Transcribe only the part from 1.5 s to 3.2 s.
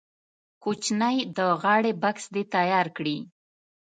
غاړې بکس دې تیار کړي.